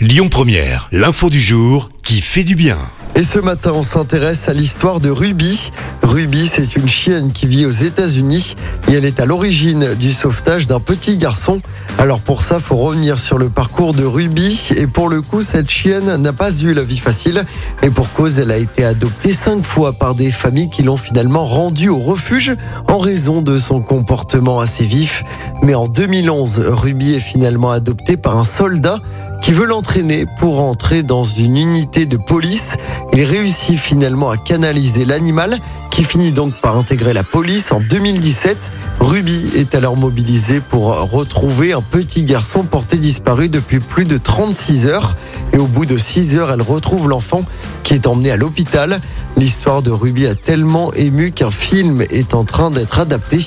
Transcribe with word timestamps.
Lyon 0.00 0.28
Première, 0.30 0.88
l'info 0.92 1.28
du 1.28 1.42
jour 1.42 1.90
qui 2.02 2.22
fait 2.22 2.42
du 2.42 2.54
bien. 2.54 2.78
Et 3.16 3.22
ce 3.22 3.38
matin, 3.38 3.72
on 3.74 3.82
s'intéresse 3.82 4.48
à 4.48 4.54
l'histoire 4.54 4.98
de 4.98 5.10
Ruby. 5.10 5.72
Ruby, 6.02 6.46
c'est 6.46 6.74
une 6.74 6.88
chienne 6.88 7.32
qui 7.32 7.46
vit 7.46 7.66
aux 7.66 7.70
États-Unis 7.70 8.56
et 8.88 8.94
elle 8.94 9.04
est 9.04 9.20
à 9.20 9.26
l'origine 9.26 9.94
du 9.96 10.10
sauvetage 10.10 10.66
d'un 10.66 10.80
petit 10.80 11.18
garçon. 11.18 11.60
Alors 11.98 12.20
pour 12.20 12.40
ça, 12.40 12.60
faut 12.60 12.76
revenir 12.76 13.18
sur 13.18 13.36
le 13.36 13.50
parcours 13.50 13.92
de 13.92 14.02
Ruby. 14.02 14.70
Et 14.74 14.86
pour 14.86 15.10
le 15.10 15.20
coup, 15.20 15.42
cette 15.42 15.68
chienne 15.68 16.16
n'a 16.16 16.32
pas 16.32 16.50
eu 16.50 16.72
la 16.72 16.82
vie 16.82 16.98
facile. 16.98 17.44
Et 17.82 17.90
pour 17.90 18.10
cause, 18.14 18.38
elle 18.38 18.52
a 18.52 18.56
été 18.56 18.86
adoptée 18.86 19.34
cinq 19.34 19.62
fois 19.62 19.92
par 19.92 20.14
des 20.14 20.30
familles 20.30 20.70
qui 20.70 20.82
l'ont 20.82 20.96
finalement 20.96 21.44
rendue 21.44 21.90
au 21.90 21.98
refuge 21.98 22.56
en 22.88 22.96
raison 23.00 23.42
de 23.42 23.58
son 23.58 23.82
comportement 23.82 24.60
assez 24.60 24.86
vif. 24.86 25.24
Mais 25.62 25.74
en 25.74 25.88
2011, 25.88 26.58
Ruby 26.68 27.16
est 27.16 27.20
finalement 27.20 27.70
adoptée 27.70 28.16
par 28.16 28.38
un 28.38 28.44
soldat 28.44 29.00
qui 29.40 29.52
veut 29.52 29.64
l'entraîner 29.64 30.26
pour 30.38 30.60
entrer 30.60 31.02
dans 31.02 31.24
une 31.24 31.56
unité 31.56 32.06
de 32.06 32.16
police. 32.16 32.76
Il 33.12 33.24
réussit 33.24 33.78
finalement 33.78 34.30
à 34.30 34.36
canaliser 34.36 35.04
l'animal 35.04 35.58
qui 35.90 36.04
finit 36.04 36.32
donc 36.32 36.54
par 36.54 36.76
intégrer 36.76 37.12
la 37.12 37.24
police 37.24 37.72
en 37.72 37.80
2017. 37.80 38.70
Ruby 39.00 39.50
est 39.56 39.74
alors 39.74 39.96
mobilisée 39.96 40.60
pour 40.60 40.94
retrouver 41.10 41.72
un 41.72 41.80
petit 41.82 42.24
garçon 42.24 42.64
porté 42.64 42.98
disparu 42.98 43.48
depuis 43.48 43.80
plus 43.80 44.04
de 44.04 44.18
36 44.18 44.86
heures. 44.86 45.16
Et 45.52 45.58
au 45.58 45.66
bout 45.66 45.86
de 45.86 45.96
6 45.96 46.36
heures, 46.36 46.52
elle 46.52 46.62
retrouve 46.62 47.08
l'enfant 47.08 47.44
qui 47.82 47.94
est 47.94 48.06
emmené 48.06 48.30
à 48.30 48.36
l'hôpital. 48.36 49.00
L'histoire 49.36 49.82
de 49.82 49.90
Ruby 49.90 50.26
a 50.26 50.34
tellement 50.34 50.92
ému 50.92 51.32
qu'un 51.32 51.50
film 51.50 52.02
est 52.10 52.34
en 52.34 52.44
train 52.44 52.70
d'être 52.70 52.98
adapté. 52.98 53.38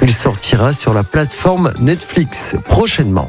Il 0.00 0.10
sortira 0.10 0.72
sur 0.72 0.94
la 0.94 1.02
plateforme 1.02 1.72
Netflix 1.80 2.54
prochainement. 2.64 3.28